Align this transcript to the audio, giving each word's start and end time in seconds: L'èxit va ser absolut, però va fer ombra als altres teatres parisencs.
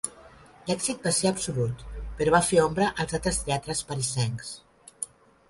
L'èxit 0.69 1.03
va 1.07 1.11
ser 1.17 1.29
absolut, 1.29 1.83
però 2.21 2.33
va 2.37 2.41
fer 2.49 2.59
ombra 2.65 2.89
als 3.05 3.15
altres 3.19 3.41
teatres 3.51 3.85
parisencs. 3.93 4.53